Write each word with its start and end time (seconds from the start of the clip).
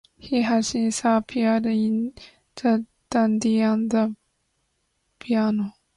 He 0.17 0.41
has 0.41 0.69
since 0.69 1.01
appeared 1.05 1.67
in 1.67 2.13
"The 2.55 2.87
Dandy" 3.11 3.59
and 3.59 3.87
"The 3.91 4.15
Beano". 5.19 5.73